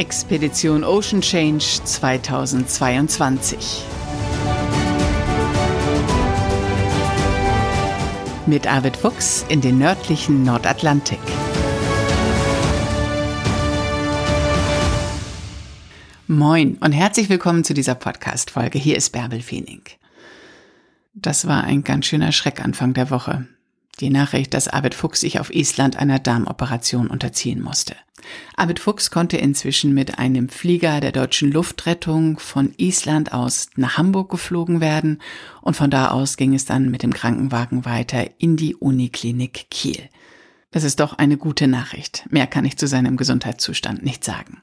Expedition 0.00 0.82
Ocean 0.82 1.20
Change 1.20 1.84
2022. 1.84 3.84
Mit 8.46 8.66
Arvid 8.66 8.96
Fuchs 8.96 9.44
in 9.50 9.60
den 9.60 9.76
nördlichen 9.76 10.42
Nordatlantik. 10.42 11.18
Moin 16.26 16.78
und 16.80 16.92
herzlich 16.92 17.28
willkommen 17.28 17.62
zu 17.62 17.74
dieser 17.74 17.94
Podcast-Folge. 17.94 18.78
Hier 18.78 18.96
ist 18.96 19.10
Bärbel 19.10 19.42
Feening. 19.42 19.82
Das 21.12 21.46
war 21.46 21.64
ein 21.64 21.84
ganz 21.84 22.06
schöner 22.06 22.32
Schreckanfang 22.32 22.94
der 22.94 23.10
Woche. 23.10 23.46
Die 24.00 24.10
Nachricht, 24.10 24.54
dass 24.54 24.68
Arvid 24.68 24.94
Fuchs 24.94 25.20
sich 25.20 25.40
auf 25.40 25.54
Island 25.54 25.96
einer 25.96 26.18
Darmoperation 26.18 27.08
unterziehen 27.08 27.60
musste. 27.60 27.94
Arvid 28.56 28.78
Fuchs 28.78 29.10
konnte 29.10 29.36
inzwischen 29.36 29.92
mit 29.92 30.18
einem 30.18 30.48
Flieger 30.48 31.00
der 31.00 31.12
deutschen 31.12 31.52
Luftrettung 31.52 32.38
von 32.38 32.72
Island 32.78 33.32
aus 33.32 33.68
nach 33.76 33.98
Hamburg 33.98 34.30
geflogen 34.30 34.80
werden 34.80 35.20
und 35.60 35.76
von 35.76 35.90
da 35.90 36.08
aus 36.08 36.36
ging 36.36 36.54
es 36.54 36.64
dann 36.64 36.90
mit 36.90 37.02
dem 37.02 37.12
Krankenwagen 37.12 37.84
weiter 37.84 38.28
in 38.38 38.56
die 38.56 38.74
Uniklinik 38.74 39.66
Kiel. 39.70 40.08
Das 40.70 40.84
ist 40.84 41.00
doch 41.00 41.14
eine 41.14 41.36
gute 41.36 41.66
Nachricht. 41.66 42.24
Mehr 42.30 42.46
kann 42.46 42.64
ich 42.64 42.78
zu 42.78 42.86
seinem 42.86 43.16
Gesundheitszustand 43.16 44.02
nicht 44.02 44.24
sagen. 44.24 44.62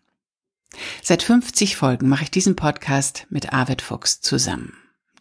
Seit 1.01 1.21
50 1.21 1.75
Folgen 1.75 2.07
mache 2.07 2.23
ich 2.23 2.31
diesen 2.31 2.55
Podcast 2.55 3.27
mit 3.29 3.53
Arvid 3.53 3.81
Fuchs 3.81 4.21
zusammen. 4.21 4.73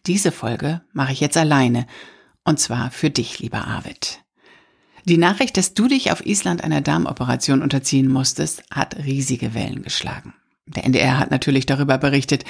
Diese 0.05 0.31
Folge 0.31 0.81
mache 0.93 1.11
ich 1.11 1.19
jetzt 1.19 1.37
alleine 1.37 1.85
und 2.47 2.61
zwar 2.61 2.91
für 2.91 3.09
dich, 3.09 3.39
lieber 3.39 3.67
Arvid. 3.67 4.23
Die 5.03 5.17
Nachricht, 5.17 5.57
dass 5.57 5.73
du 5.73 5.89
dich 5.89 6.11
auf 6.13 6.25
Island 6.25 6.63
einer 6.63 6.79
Darmoperation 6.79 7.61
unterziehen 7.61 8.07
musstest, 8.07 8.63
hat 8.71 8.95
riesige 9.03 9.53
Wellen 9.53 9.83
geschlagen. 9.83 10.33
Der 10.65 10.85
NDR 10.85 11.19
hat 11.19 11.29
natürlich 11.29 11.65
darüber 11.65 11.97
berichtet, 11.97 12.45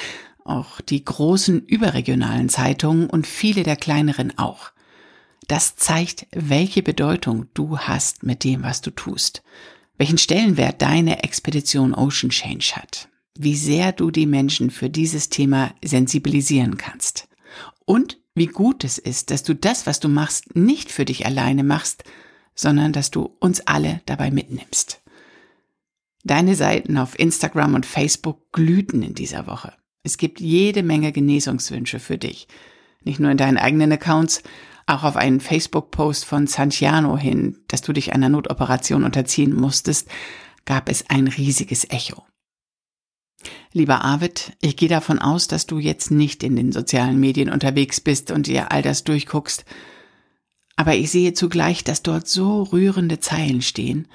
auch 0.45 0.81
die 0.81 1.03
großen 1.03 1.65
überregionalen 1.65 2.47
Zeitungen 2.47 3.09
und 3.09 3.25
viele 3.25 3.63
der 3.63 3.75
kleineren 3.75 4.37
auch. 4.37 4.71
Das 5.47 5.77
zeigt, 5.77 6.27
welche 6.31 6.83
Bedeutung 6.83 7.47
du 7.55 7.79
hast 7.79 8.21
mit 8.21 8.43
dem, 8.43 8.61
was 8.61 8.81
du 8.81 8.91
tust, 8.91 9.41
welchen 9.97 10.19
Stellenwert 10.19 10.83
deine 10.83 11.23
Expedition 11.23 11.95
Ocean 11.95 12.29
Change 12.29 12.73
hat, 12.75 13.09
wie 13.35 13.55
sehr 13.55 13.93
du 13.93 14.11
die 14.11 14.27
Menschen 14.27 14.69
für 14.69 14.91
dieses 14.91 15.29
Thema 15.29 15.73
sensibilisieren 15.83 16.77
kannst 16.77 17.27
und 17.85 18.19
wie 18.37 18.47
gut 18.47 18.83
es 18.83 18.97
ist, 18.97 19.31
dass 19.31 19.43
du 19.43 19.55
das, 19.55 19.87
was 19.87 19.99
du 19.99 20.07
machst, 20.07 20.55
nicht 20.55 20.91
für 20.91 21.05
dich 21.05 21.25
alleine 21.25 21.63
machst, 21.63 22.03
sondern 22.53 22.93
dass 22.93 23.11
du 23.11 23.35
uns 23.39 23.61
alle 23.61 24.01
dabei 24.05 24.31
mitnimmst. 24.31 25.01
Deine 26.23 26.55
Seiten 26.55 26.97
auf 26.97 27.17
Instagram 27.17 27.73
und 27.73 27.85
Facebook 27.85 28.51
glühten 28.51 29.01
in 29.01 29.15
dieser 29.15 29.47
Woche. 29.47 29.73
Es 30.03 30.17
gibt 30.17 30.39
jede 30.39 30.83
Menge 30.83 31.11
Genesungswünsche 31.11 31.99
für 31.99 32.17
dich. 32.17 32.47
Nicht 33.03 33.19
nur 33.19 33.31
in 33.31 33.37
deinen 33.37 33.57
eigenen 33.57 33.91
Accounts, 33.91 34.43
auch 34.85 35.03
auf 35.03 35.15
einen 35.15 35.39
Facebook-Post 35.39 36.25
von 36.25 36.45
Santiano 36.45 37.17
hin, 37.17 37.57
dass 37.67 37.81
du 37.81 37.91
dich 37.91 38.13
einer 38.13 38.29
Notoperation 38.29 39.03
unterziehen 39.03 39.55
musstest, 39.55 40.09
gab 40.65 40.89
es 40.89 41.09
ein 41.09 41.27
riesiges 41.27 41.89
Echo. 41.89 42.26
Lieber 43.77 44.03
Arvid, 44.03 44.53
ich 44.59 44.75
gehe 44.75 44.89
davon 44.89 45.19
aus, 45.19 45.47
dass 45.47 45.67
du 45.67 45.77
jetzt 45.77 46.09
nicht 46.09 46.41
in 46.41 46.55
den 46.55 46.71
sozialen 46.71 47.19
Medien 47.19 47.51
unterwegs 47.51 48.01
bist 48.01 48.31
und 48.31 48.47
dir 48.47 48.71
all 48.71 48.81
das 48.81 49.03
durchguckst. 49.03 49.65
Aber 50.75 50.95
ich 50.95 51.11
sehe 51.11 51.33
zugleich, 51.33 51.83
dass 51.83 52.01
dort 52.01 52.27
so 52.27 52.63
rührende 52.63 53.19
Zeilen 53.19 53.61
stehen, 53.61 54.07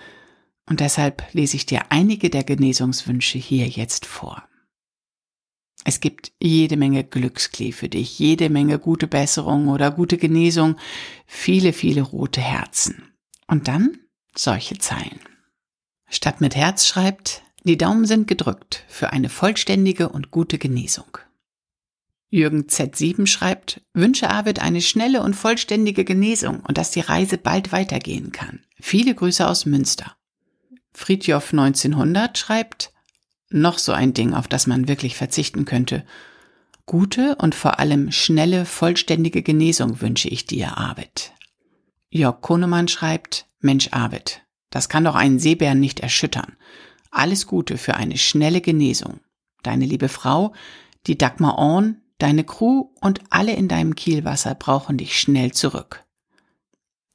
und 0.69 0.81
deshalb 0.81 1.23
lese 1.33 1.55
ich 1.55 1.65
dir 1.65 1.83
einige 1.91 2.29
der 2.29 2.43
Genesungswünsche 2.43 3.39
hier 3.39 3.69
jetzt 3.69 4.05
vor. 4.05 4.43
Es 5.85 6.01
gibt 6.01 6.33
jede 6.43 6.77
Menge 6.77 7.05
Glücksklee 7.05 7.71
für 7.71 7.89
dich, 7.89 8.19
jede 8.19 8.51
Menge 8.51 8.81
gute 8.81 9.07
Besserung 9.07 9.69
oder 9.69 9.93
gute 9.93 10.19
Genesung, 10.19 10.75
viele, 11.25 11.73
viele 11.73 12.03
rote 12.03 12.41
Herzen. 12.41 13.13
Und 13.47 13.69
dann 13.69 13.97
solche 14.35 14.79
Zeilen. 14.79 15.21
Statt 16.09 16.41
mit 16.41 16.57
Herz 16.57 16.85
schreibt, 16.85 17.43
die 17.65 17.79
Daumen 17.79 18.07
sind 18.07 18.27
gedrückt 18.27 18.85
für 18.89 19.13
eine 19.13 19.29
vollständige 19.29 20.09
und 20.09 20.31
gute 20.31 20.59
Genesung. 20.59 21.19
Jürgen 22.29 22.63
Z7 22.63 23.27
schreibt, 23.27 23.83
wünsche 23.93 24.31
Arvid 24.31 24.61
eine 24.61 24.81
schnelle 24.81 25.23
und 25.23 25.35
vollständige 25.35 26.05
Genesung 26.05 26.61
und 26.61 26.79
dass 26.79 26.91
die 26.91 27.01
Reise 27.01 27.37
bald 27.37 27.73
weitergehen 27.73 28.33
kann. 28.33 28.61
Viele 28.81 29.15
Grüße 29.15 29.47
aus 29.47 29.67
Münster. 29.67 30.17
Friedjof 30.95 31.53
1900 31.53 32.37
schreibt, 32.37 32.93
noch 33.51 33.79
so 33.79 33.93
ein 33.93 34.15
Ding, 34.15 34.33
auf 34.33 34.49
das 34.49 34.67
man 34.67 34.89
wirklich 34.89 35.15
verzichten 35.15 35.67
könnte. 35.67 36.05
Gute 36.87 37.37
und 37.37 37.55
vor 37.55 37.79
allem 37.79 38.11
schnelle, 38.11 38.65
vollständige 38.65 39.43
Genesung 39.43 40.01
wünsche 40.01 40.29
ich 40.29 40.47
dir, 40.47 40.79
Arvid. 40.79 41.33
Jörg 42.11 42.41
Konemann 42.41 42.89
schreibt, 42.89 43.47
Mensch 43.61 43.89
Arvid, 43.93 44.43
das 44.71 44.89
kann 44.89 45.05
doch 45.05 45.15
einen 45.15 45.39
Seebären 45.39 45.81
nicht 45.81 46.01
erschüttern. 46.01 46.57
Alles 47.13 47.47
Gute 47.47 47.77
für 47.77 47.95
eine 47.95 48.17
schnelle 48.17 48.63
Genesung. 48.63 49.21
Deine 49.63 49.85
liebe 49.85 50.09
Frau, 50.09 50.55
die 51.07 51.19
Dagmar 51.19 51.59
Orn, 51.59 52.01
deine 52.19 52.43
Crew 52.43 52.89
und 53.01 53.21
alle 53.29 53.53
in 53.53 53.69
deinem 53.69 53.95
Kielwasser 53.95 54.55
brauchen 54.55 54.97
dich 54.97 55.21
schnell 55.21 55.53
zurück. 55.53 56.05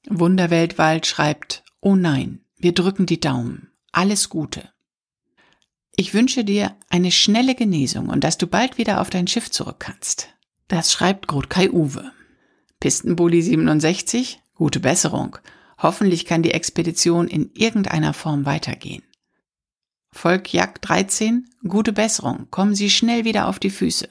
Wunderweltwald 0.08 1.08
schreibt, 1.08 1.64
oh 1.82 1.96
nein, 1.96 2.46
wir 2.58 2.74
drücken 2.74 3.08
die 3.08 3.20
Daumen. 3.20 3.72
Alles 3.92 4.30
Gute. 4.30 4.70
Ich 5.96 6.14
wünsche 6.14 6.44
dir 6.44 6.76
eine 6.90 7.12
schnelle 7.12 7.56
Genesung 7.56 8.10
und 8.10 8.24
dass 8.24 8.38
du 8.38 8.46
bald 8.46 8.78
wieder 8.78 9.02
auf 9.02 9.10
dein 9.10 9.26
Schiff 9.26 9.50
zurück 9.50 9.80
kannst. 9.80 10.30
Das 10.68 10.94
schreibt 10.94 11.28
Grotkai 11.28 11.72
Uwe. 11.72 12.12
Pistenbully 12.80 13.42
67, 13.42 14.40
gute 14.54 14.80
Besserung. 14.80 15.38
Hoffentlich 15.80 16.26
kann 16.26 16.44
die 16.44 16.52
Expedition 16.52 17.28
in 17.28 17.50
irgendeiner 17.56 18.14
Form 18.14 18.46
weitergehen. 18.46 19.02
Volk 20.18 20.52
Jagd 20.52 20.90
13, 20.90 21.48
gute 21.68 21.94
Besserung, 21.94 22.48
kommen 22.50 22.74
Sie 22.74 22.90
schnell 22.90 23.24
wieder 23.24 23.48
auf 23.48 23.60
die 23.60 23.70
Füße. 23.70 24.10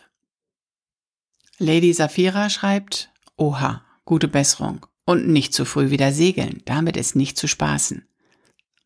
Lady 1.58 1.92
Safira 1.92 2.48
schreibt, 2.48 3.10
oha, 3.36 3.84
gute 4.04 4.28
Besserung 4.28 4.86
und 5.04 5.26
nicht 5.26 5.52
zu 5.52 5.64
früh 5.64 5.90
wieder 5.90 6.12
segeln, 6.12 6.62
damit 6.64 6.96
ist 6.96 7.16
nicht 7.16 7.36
zu 7.36 7.48
spaßen. 7.48 8.06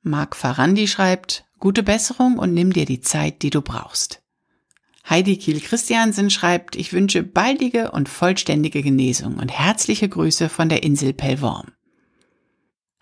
Mark 0.01 0.35
Farandi 0.35 0.89
schreibt, 0.89 1.45
gute 1.59 1.83
Besserung 1.83 2.39
und 2.39 2.55
nimm 2.55 2.73
dir 2.73 2.87
die 2.87 3.03
Zeit, 3.03 3.43
die 3.43 3.51
du 3.51 3.61
brauchst. 3.61 4.23
Heidi 5.07 5.37
Kiel 5.37 5.61
Christiansen 5.61 6.31
schreibt, 6.31 6.75
ich 6.75 6.95
wünsche 6.95 7.23
baldige 7.23 7.91
und 7.91 8.09
vollständige 8.09 8.83
Genesung 8.83 9.37
und 9.37 9.51
herzliche 9.51 10.09
Grüße 10.09 10.49
von 10.49 10.71
der 10.71 10.85
Insel 10.85 11.13
Pellworm. 11.13 11.73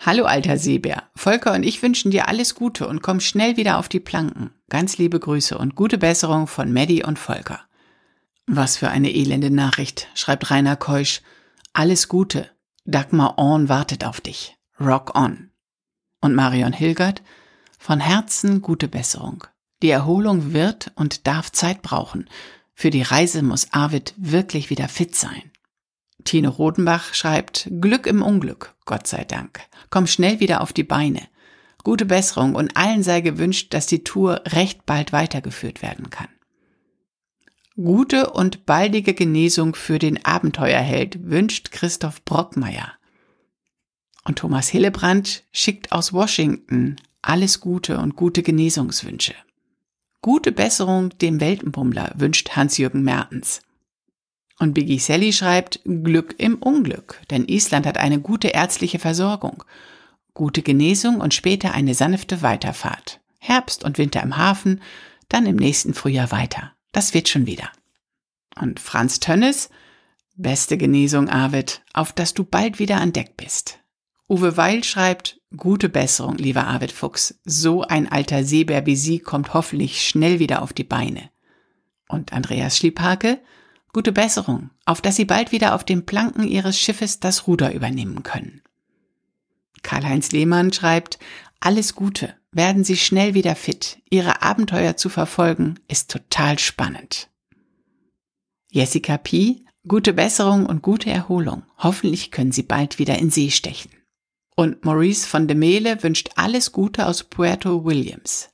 Hallo 0.01 0.27
alter 0.27 0.59
Seebär, 0.59 1.03
Volker 1.17 1.55
und 1.55 1.65
ich 1.65 1.83
wünschen 1.83 2.13
dir 2.13 2.29
alles 2.29 2.55
Gute 2.55 2.87
und 2.87 3.03
komm 3.03 3.19
schnell 3.19 3.57
wieder 3.57 3.79
auf 3.79 3.89
die 3.89 3.99
Planken. 3.99 4.51
Ganz 4.71 4.97
liebe 4.97 5.19
Grüße 5.19 5.59
und 5.59 5.75
gute 5.75 5.99
Besserung 5.99 6.47
von 6.47 6.73
Maddie 6.73 7.03
und 7.03 7.19
Volker. 7.19 7.61
Was 8.47 8.77
für 8.77 8.89
eine 8.89 9.11
elende 9.11 9.51
Nachricht, 9.51 10.09
schreibt 10.15 10.51
Rainer 10.51 10.77
Keusch. 10.77 11.21
Alles 11.73 12.09
Gute. 12.09 12.49
Dagmar 12.85 13.39
Orn 13.39 13.69
wartet 13.69 14.07
auf 14.07 14.21
dich. 14.21 14.57
Rock 14.81 15.19
on. 15.19 15.51
Und 16.21 16.35
Marion 16.35 16.73
Hilgert, 16.73 17.23
von 17.79 17.99
Herzen 17.99 18.63
gute 18.63 18.87
Besserung. 18.87 19.45
Die 19.83 19.91
Erholung 19.91 20.53
wird 20.53 20.93
und 20.95 21.27
darf 21.27 21.51
Zeit 21.51 21.83
brauchen. 21.83 22.31
Für 22.73 22.91
die 22.91 23.03
Reise 23.03 23.43
muss 23.43 23.73
Arvid 23.73 24.15
wirklich 24.17 24.71
wieder 24.71 24.89
fit 24.89 25.17
sein. 25.17 25.51
Tine 26.29 26.49
Rodenbach 26.49 27.15
schreibt, 27.15 27.71
Glück 27.81 28.07
im 28.07 28.21
Unglück, 28.21 28.75
Gott 28.85 29.07
sei 29.07 29.25
Dank. 29.25 29.61
Komm 29.89 30.07
schnell 30.07 30.41
wieder 30.41 30.61
auf 30.61 30.75
die 30.75 30.85
Beine. 30.85 31.23
Gute 31.85 32.05
Besserung 32.05 32.55
und 32.55 32.77
allen 32.77 33.03
sei 33.03 33.23
gewünscht, 33.23 33.73
dass 33.73 33.87
die 33.87 34.05
Tour 34.05 34.43
recht 34.45 34.85
bald 34.85 35.15
weitergeführt 35.15 35.81
werden 35.81 36.11
kann. 36.11 36.29
Gute 37.77 38.29
und 38.29 38.67
baldige 38.67 39.15
Genesung 39.15 39.75
für 39.75 39.99
den 39.99 40.23
Abenteuerheld 40.23 41.31
wünscht 41.31 41.71
Christoph 41.71 42.23
Brockmeier. 42.27 42.93
Und 44.25 44.39
Thomas 44.39 44.69
Hillebrand 44.69 45.45
schickt 45.51 45.93
aus 45.93 46.13
Washington 46.13 46.97
alles 47.23 47.61
Gute 47.61 47.97
und 48.01 48.17
gute 48.17 48.43
Genesungswünsche. 48.43 49.35
Gute 50.21 50.53
Besserung 50.53 51.17
dem 51.21 51.41
Weltenbummler 51.41 52.13
wünscht 52.17 52.51
Hans-Jürgen 52.51 53.03
Mertens. 53.03 53.63
Und 54.59 54.75
Biggie 54.75 54.99
Sally 54.99 55.33
schreibt 55.33 55.81
Glück 55.85 56.35
im 56.39 56.57
Unglück, 56.57 57.21
denn 57.31 57.47
Island 57.47 57.87
hat 57.87 57.97
eine 57.97 58.21
gute 58.21 58.49
ärztliche 58.49 58.99
Versorgung, 58.99 59.63
gute 60.35 60.63
Genesung 60.63 61.21
und 61.21 61.33
später 61.33 61.73
eine 61.73 61.95
sanfte 61.95 62.43
Weiterfahrt. 62.43 63.21
Herbst 63.39 63.85
und 63.85 63.99
Winter 63.99 64.23
im 64.23 64.37
Hafen, 64.37 64.81
dann 65.29 65.47
im 65.47 65.57
nächsten 65.57 65.95
Frühjahr 65.95 66.33
weiter. 66.33 66.73
Das 66.93 67.15
wird 67.15 67.29
schon 67.29 67.47
wieder. 67.47 67.71
Und 68.61 68.81
Franz 68.81 69.21
Tönnes, 69.21 69.71
beste 70.35 70.77
Genesung, 70.77 71.29
Arvid, 71.29 71.83
auf 71.93 72.13
dass 72.13 72.35
du 72.35 72.45
bald 72.45 72.79
wieder 72.79 73.01
an 73.01 73.13
Deck 73.13 73.37
bist. 73.37 73.79
Uwe 74.29 74.57
Weil 74.57 74.85
schreibt, 74.85 75.41
gute 75.57 75.89
Besserung, 75.89 76.37
lieber 76.37 76.67
Arvid 76.67 76.93
Fuchs. 76.93 77.39
So 77.45 77.83
ein 77.83 78.11
alter 78.11 78.45
Seebär 78.45 78.87
wie 78.87 78.97
Sie 78.97 79.21
kommt 79.21 79.55
hoffentlich 79.55 80.07
schnell 80.07 80.39
wieder 80.39 80.63
auf 80.63 80.73
die 80.73 80.85
Beine. 80.85 81.31
Und 82.09 82.33
Andreas 82.33 82.77
Schliephake, 82.77 83.41
gute 83.93 84.13
Besserung, 84.13 84.71
auf 84.85 85.01
dass 85.01 85.17
Sie 85.17 85.25
bald 85.25 85.53
wieder 85.53 85.75
auf 85.75 85.85
den 85.85 86.07
Planken 86.07 86.47
Ihres 86.47 86.79
Schiffes 86.79 87.21
das 87.21 87.47
Ruder 87.47 87.73
übernehmen 87.73 88.23
können. 88.23 88.63
Karl-Heinz 89.83 90.33
Lehmann 90.33 90.73
schreibt, 90.73 91.19
alles 91.61 91.95
Gute, 91.95 92.35
werden 92.53 92.85
Sie 92.85 92.97
schnell 92.97 93.35
wieder 93.35 93.57
fit. 93.57 93.99
Ihre 94.11 94.43
Abenteuer 94.43 94.97
zu 94.97 95.09
verfolgen 95.09 95.79
ist 95.89 96.11
total 96.11 96.59
spannend. 96.59 97.29
Jessica 98.71 99.19
P., 99.19 99.65
gute 99.87 100.13
Besserung 100.13 100.67
und 100.67 100.83
gute 100.83 101.11
Erholung. 101.11 101.63
Hoffentlich 101.79 102.31
können 102.31 102.53
Sie 102.53 102.63
bald 102.63 102.99
wieder 102.99 103.19
in 103.19 103.31
See 103.31 103.51
stechen. 103.51 103.91
Und 104.55 104.85
Maurice 104.85 105.27
von 105.27 105.47
de 105.47 105.57
Mele 105.57 106.03
wünscht 106.03 106.31
alles 106.37 106.73
Gute 106.73 107.07
aus 107.07 107.25
Puerto 107.25 107.85
Williams. 107.85 108.51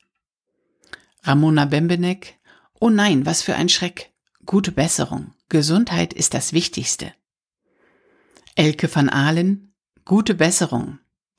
Ramona 1.22 1.64
Bembenek, 1.64 2.38
oh 2.78 2.90
nein, 2.90 3.25
was 3.25 3.42
für 3.42 3.54
ein 3.54 3.70
Schreck. 3.70 4.13
Gute 4.46 4.73
Besserung. 4.73 5.32
Gesundheit 5.49 6.12
ist 6.12 6.35
das 6.35 6.52
Wichtigste. 6.52 7.14
Elke 8.56 8.94
van 8.94 9.08
Ahlen, 9.08 9.73
gute 10.05 10.35
Besserung. 10.35 10.99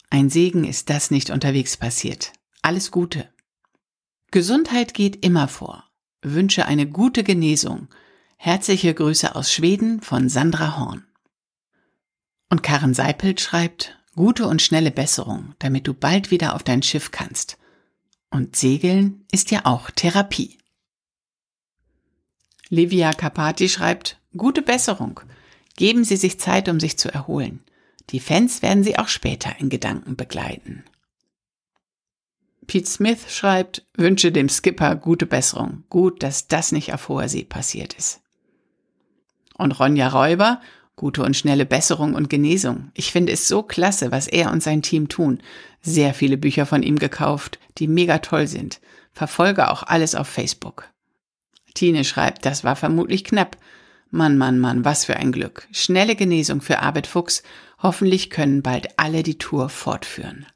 Ein 0.10 0.30
Segen 0.30 0.64
ist 0.64 0.90
das 0.90 1.12
nicht 1.12 1.30
unterwegs 1.30 1.78
passiert. 1.78 2.34
Alles 2.62 2.90
Gute. 2.90 3.30
Gesundheit 4.32 4.94
geht 4.94 5.24
immer 5.24 5.48
vor. 5.48 5.84
Wünsche 6.22 6.66
eine 6.66 6.88
gute 6.88 7.24
Genesung. 7.24 7.90
Herzliche 8.38 8.94
Grüße 8.94 9.36
aus 9.36 9.52
Schweden 9.52 10.02
von 10.02 10.28
Sandra 10.28 10.78
Horn. 10.78 11.06
Und 12.50 12.64
Karen 12.64 12.94
Seipelt 12.94 13.40
schreibt, 13.40 14.00
Gute 14.16 14.48
und 14.48 14.62
schnelle 14.62 14.92
Besserung, 14.92 15.54
damit 15.60 15.88
du 15.88 15.94
bald 15.94 16.32
wieder 16.32 16.56
auf 16.56 16.64
dein 16.64 16.82
Schiff 16.82 17.12
kannst. 17.12 17.58
Und 18.32 18.56
Segeln 18.56 19.26
ist 19.32 19.52
ja 19.52 19.66
auch 19.66 19.92
Therapie. 19.92 20.58
Livia 22.70 23.14
Capati 23.14 23.70
schreibt, 23.70 24.20
gute 24.36 24.62
Besserung. 24.62 25.20
Geben 25.78 26.04
Sie 26.04 26.18
sich 26.18 26.40
Zeit, 26.40 26.70
um 26.70 26.80
sich 26.80 26.98
zu 26.98 27.14
erholen. 27.14 27.64
Die 28.10 28.20
Fans 28.20 28.62
werden 28.62 28.84
Sie 28.84 28.98
auch 28.98 29.08
später 29.08 29.56
in 29.60 29.70
Gedanken 29.70 30.16
begleiten. 30.16 30.84
Pete 32.68 32.90
Smith 32.90 33.26
schreibt, 33.30 33.86
wünsche 33.96 34.32
dem 34.32 34.50
Skipper 34.50 34.96
gute 34.96 35.26
Besserung. 35.26 35.84
Gut, 35.90 36.24
dass 36.24 36.48
das 36.48 36.72
nicht 36.72 36.94
auf 36.94 37.10
hoher 37.10 37.30
See 37.30 37.44
passiert 37.44 37.94
ist. 37.94 38.22
Und 39.58 39.80
Ronja 39.80 40.08
Räuber, 40.08 40.60
Gute 40.96 41.24
und 41.24 41.36
schnelle 41.36 41.66
Besserung 41.66 42.16
und 42.16 42.30
Genesung. 42.30 42.92
Ich 42.94 43.12
finde 43.12 43.34
es 43.34 43.50
so 43.50 43.64
klasse, 43.64 44.12
was 44.12 44.28
er 44.28 44.52
und 44.52 44.64
sein 44.64 44.82
Team 44.82 45.10
tun. 45.10 45.42
Sehr 45.82 46.14
viele 46.14 46.38
Bücher 46.38 46.66
von 46.66 46.84
ihm 46.84 46.98
gekauft, 46.98 47.60
die 47.78 47.90
mega 47.90 48.20
toll 48.20 48.48
sind. 48.48 48.80
Verfolge 49.12 49.70
auch 49.70 49.84
alles 49.84 50.16
auf 50.16 50.28
Facebook. 50.28 50.90
Tine 51.76 52.04
schreibt, 52.04 52.46
das 52.46 52.64
war 52.64 52.76
vermutlich 52.76 53.24
knapp. 53.24 53.58
Mann, 54.10 54.38
Mann, 54.38 54.60
Mann, 54.60 54.84
was 54.84 55.06
für 55.06 55.18
ein 55.18 55.32
Glück. 55.32 55.68
Schnelle 55.72 56.16
Genesung 56.16 56.62
für 56.62 56.80
Arbeit 56.80 57.06
Fuchs. 57.06 57.44
Hoffentlich 57.84 58.32
können 58.32 58.64
bald 58.64 58.98
alle 58.98 59.22
die 59.22 59.38
Tour 59.38 59.70
fortführen. 59.70 60.48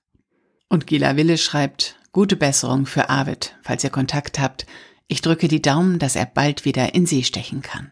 Und 0.70 0.88
Gila 0.88 1.16
Wille 1.16 1.38
schreibt, 1.38 2.00
gute 2.12 2.36
Besserung 2.36 2.86
für 2.86 3.10
Arvid, 3.10 3.56
falls 3.62 3.84
ihr 3.84 3.90
Kontakt 3.90 4.40
habt. 4.40 4.66
Ich 5.08 5.22
drücke 5.22 5.48
die 5.48 5.62
Daumen, 5.62 6.00
dass 6.00 6.16
er 6.16 6.26
bald 6.26 6.66
wieder 6.66 6.96
in 6.96 7.06
See 7.06 7.24
stechen 7.24 7.62
kann. 7.62 7.92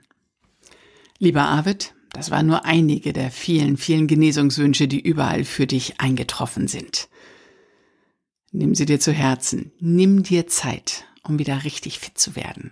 Lieber 1.19 1.43
Arvid, 1.43 1.93
das 2.13 2.31
waren 2.31 2.47
nur 2.47 2.65
einige 2.65 3.13
der 3.13 3.31
vielen, 3.31 3.77
vielen 3.77 4.07
Genesungswünsche, 4.07 4.87
die 4.87 5.01
überall 5.01 5.43
für 5.43 5.67
dich 5.67 5.99
eingetroffen 5.99 6.67
sind. 6.67 7.09
Nimm 8.51 8.75
sie 8.75 8.85
dir 8.85 8.99
zu 8.99 9.11
Herzen. 9.11 9.71
Nimm 9.79 10.23
dir 10.23 10.47
Zeit, 10.47 11.05
um 11.23 11.37
wieder 11.39 11.63
richtig 11.63 11.99
fit 11.99 12.17
zu 12.17 12.35
werden. 12.35 12.71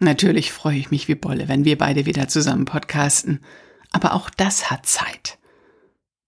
Natürlich 0.00 0.52
freue 0.52 0.78
ich 0.78 0.90
mich 0.90 1.08
wie 1.08 1.14
Bolle, 1.14 1.48
wenn 1.48 1.64
wir 1.64 1.78
beide 1.78 2.06
wieder 2.06 2.28
zusammen 2.28 2.64
podcasten. 2.64 3.40
Aber 3.92 4.14
auch 4.14 4.28
das 4.30 4.70
hat 4.70 4.86
Zeit. 4.86 5.38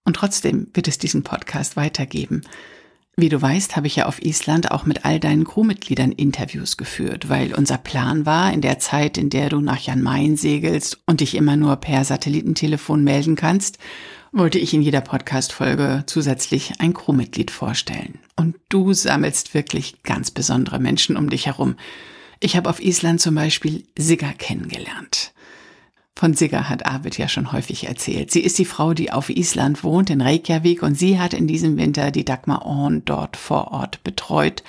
Und 0.04 0.16
trotzdem 0.16 0.68
wird 0.72 0.88
es 0.88 0.98
diesen 0.98 1.24
Podcast 1.24 1.76
weitergeben. 1.76 2.42
Wie 3.18 3.30
du 3.30 3.40
weißt, 3.40 3.76
habe 3.76 3.86
ich 3.86 3.96
ja 3.96 4.06
auf 4.06 4.22
Island 4.22 4.70
auch 4.70 4.84
mit 4.84 5.06
all 5.06 5.18
deinen 5.18 5.44
Crewmitgliedern 5.44 6.12
Interviews 6.12 6.76
geführt, 6.76 7.30
weil 7.30 7.54
unser 7.54 7.78
Plan 7.78 8.26
war, 8.26 8.52
in 8.52 8.60
der 8.60 8.78
Zeit, 8.78 9.16
in 9.16 9.30
der 9.30 9.48
du 9.48 9.60
nach 9.60 9.78
Jan 9.78 10.02
Mayen 10.02 10.36
segelst 10.36 11.00
und 11.06 11.20
dich 11.20 11.34
immer 11.34 11.56
nur 11.56 11.76
per 11.76 12.04
Satellitentelefon 12.04 13.02
melden 13.02 13.34
kannst, 13.34 13.78
wollte 14.32 14.58
ich 14.58 14.74
in 14.74 14.82
jeder 14.82 15.00
Podcast-Folge 15.00 16.04
zusätzlich 16.06 16.74
ein 16.78 16.92
Crewmitglied 16.92 17.50
vorstellen. 17.50 18.18
Und 18.36 18.56
du 18.68 18.92
sammelst 18.92 19.54
wirklich 19.54 20.02
ganz 20.02 20.30
besondere 20.30 20.78
Menschen 20.78 21.16
um 21.16 21.30
dich 21.30 21.46
herum. 21.46 21.76
Ich 22.40 22.56
habe 22.56 22.68
auf 22.68 22.82
Island 22.82 23.20
zum 23.20 23.34
Beispiel 23.34 23.84
Sigga 23.96 24.32
kennengelernt. 24.32 25.32
Von 26.14 26.32
Sigga 26.32 26.68
hat 26.68 26.86
Arvid 26.86 27.18
ja 27.18 27.28
schon 27.28 27.52
häufig 27.52 27.86
erzählt. 27.86 28.30
Sie 28.30 28.40
ist 28.40 28.58
die 28.58 28.64
Frau, 28.64 28.94
die 28.94 29.12
auf 29.12 29.28
Island 29.28 29.84
wohnt, 29.84 30.08
in 30.08 30.22
Reykjavik, 30.22 30.82
und 30.82 30.94
sie 30.98 31.18
hat 31.18 31.34
in 31.34 31.46
diesem 31.46 31.76
Winter 31.76 32.10
die 32.10 32.24
Dagmar 32.24 32.64
Orn 32.64 33.04
dort 33.04 33.36
vor 33.36 33.72
Ort 33.72 34.02
betreut. 34.02 34.62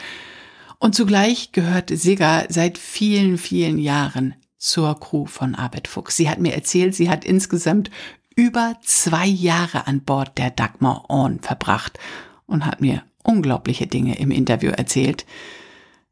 Und 0.77 0.93
zugleich 0.93 1.53
gehört 1.53 1.89
Sigga 1.89 2.45
seit 2.49 2.77
vielen, 2.77 3.37
vielen 3.37 3.79
Jahren 3.79 4.35
zur 4.57 4.99
Crew 4.99 5.25
von 5.25 5.55
Arvid 5.55 5.87
Fuchs. 5.87 6.17
Sie 6.17 6.29
hat 6.29 6.39
mir 6.39 6.53
erzählt, 6.53 6.95
sie 6.95 7.09
hat 7.09 7.23
insgesamt 7.23 7.91
über 8.35 8.75
zwei 8.83 9.25
Jahre 9.25 9.87
an 9.87 10.01
Bord 10.01 10.37
der 10.37 10.51
Dagmar 10.51 11.05
Orn 11.09 11.39
verbracht 11.39 11.97
und 12.45 12.65
hat 12.65 12.81
mir 12.81 13.03
unglaubliche 13.23 13.87
Dinge 13.87 14.17
im 14.19 14.31
Interview 14.31 14.71
erzählt. 14.71 15.25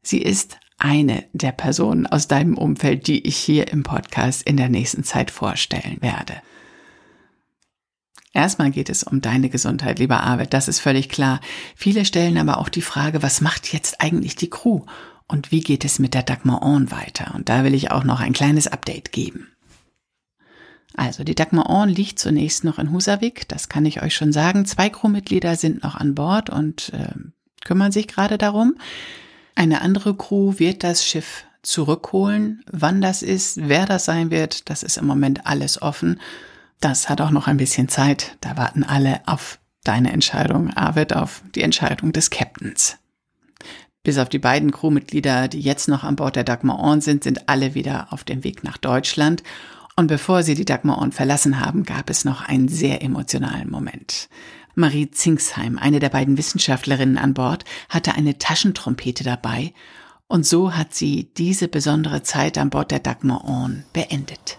Sie 0.02 0.22
ist 0.22 0.58
eine 0.78 1.24
der 1.32 1.52
Personen 1.52 2.06
aus 2.06 2.28
deinem 2.28 2.58
Umfeld, 2.58 3.06
die 3.06 3.26
ich 3.26 3.36
hier 3.36 3.68
im 3.68 3.82
Podcast 3.82 4.42
in 4.42 4.56
der 4.56 4.68
nächsten 4.68 5.04
Zeit 5.04 5.30
vorstellen 5.30 5.98
werde. 6.00 6.34
Erstmal 8.32 8.70
geht 8.70 8.90
es 8.90 9.02
um 9.02 9.22
deine 9.22 9.48
Gesundheit, 9.48 9.98
lieber 9.98 10.20
Arvid, 10.20 10.52
das 10.52 10.68
ist 10.68 10.80
völlig 10.80 11.08
klar. 11.08 11.40
Viele 11.74 12.04
stellen 12.04 12.36
aber 12.36 12.58
auch 12.58 12.68
die 12.68 12.82
Frage, 12.82 13.22
was 13.22 13.40
macht 13.40 13.72
jetzt 13.72 14.02
eigentlich 14.02 14.36
die 14.36 14.50
Crew 14.50 14.82
und 15.26 15.50
wie 15.50 15.60
geht 15.60 15.86
es 15.86 15.98
mit 15.98 16.12
der 16.12 16.22
Dagmar 16.22 16.62
On 16.62 16.90
weiter? 16.90 17.34
Und 17.34 17.48
da 17.48 17.64
will 17.64 17.72
ich 17.72 17.90
auch 17.90 18.04
noch 18.04 18.20
ein 18.20 18.34
kleines 18.34 18.66
Update 18.66 19.10
geben. 19.10 19.48
Also, 20.94 21.24
die 21.24 21.34
Dagmar 21.34 21.68
On 21.70 21.88
liegt 21.88 22.18
zunächst 22.18 22.64
noch 22.64 22.78
in 22.78 22.90
Husavik, 22.90 23.48
das 23.48 23.68
kann 23.68 23.86
ich 23.86 24.02
euch 24.02 24.14
schon 24.14 24.32
sagen. 24.32 24.66
Zwei 24.66 24.90
Crewmitglieder 24.90 25.56
sind 25.56 25.82
noch 25.82 25.94
an 25.94 26.14
Bord 26.14 26.50
und 26.50 26.92
äh, 26.92 27.14
kümmern 27.64 27.92
sich 27.92 28.06
gerade 28.06 28.38
darum. 28.38 28.76
Eine 29.56 29.80
andere 29.80 30.14
Crew 30.14 30.58
wird 30.58 30.84
das 30.84 31.04
Schiff 31.04 31.44
zurückholen. 31.62 32.62
Wann 32.70 33.00
das 33.00 33.22
ist, 33.22 33.56
wer 33.68 33.86
das 33.86 34.04
sein 34.04 34.30
wird, 34.30 34.68
das 34.68 34.82
ist 34.82 34.98
im 34.98 35.06
Moment 35.06 35.46
alles 35.46 35.80
offen. 35.80 36.20
Das 36.78 37.08
hat 37.08 37.22
auch 37.22 37.30
noch 37.30 37.48
ein 37.48 37.56
bisschen 37.56 37.88
Zeit. 37.88 38.36
Da 38.42 38.58
warten 38.58 38.84
alle 38.84 39.22
auf 39.24 39.58
deine 39.82 40.12
Entscheidung, 40.12 40.74
Arvid, 40.74 41.16
auf 41.16 41.42
die 41.54 41.62
Entscheidung 41.62 42.12
des 42.12 42.28
Captains. 42.28 42.98
Bis 44.02 44.18
auf 44.18 44.28
die 44.28 44.38
beiden 44.38 44.72
Crewmitglieder, 44.72 45.48
die 45.48 45.60
jetzt 45.60 45.88
noch 45.88 46.04
an 46.04 46.16
Bord 46.16 46.36
der 46.36 46.44
Dagmar 46.44 46.78
On 46.78 47.00
sind, 47.00 47.24
sind 47.24 47.48
alle 47.48 47.74
wieder 47.74 48.12
auf 48.12 48.24
dem 48.24 48.44
Weg 48.44 48.62
nach 48.62 48.76
Deutschland. 48.76 49.42
Und 49.96 50.08
bevor 50.08 50.42
sie 50.42 50.54
die 50.54 50.66
Dagmar 50.66 51.00
On 51.00 51.12
verlassen 51.12 51.60
haben, 51.60 51.84
gab 51.84 52.10
es 52.10 52.26
noch 52.26 52.46
einen 52.46 52.68
sehr 52.68 53.02
emotionalen 53.02 53.70
Moment. 53.70 54.28
Marie 54.78 55.10
Zingsheim, 55.10 55.78
eine 55.78 56.00
der 56.00 56.10
beiden 56.10 56.36
Wissenschaftlerinnen 56.36 57.16
an 57.16 57.32
Bord, 57.32 57.64
hatte 57.88 58.14
eine 58.14 58.36
Taschentrompete 58.36 59.24
dabei 59.24 59.72
und 60.28 60.44
so 60.44 60.74
hat 60.74 60.94
sie 60.94 61.30
diese 61.38 61.66
besondere 61.66 62.22
Zeit 62.22 62.58
an 62.58 62.68
Bord 62.68 62.90
der 62.90 62.98
Dagmar 62.98 63.44
On 63.48 63.84
beendet. 63.94 64.58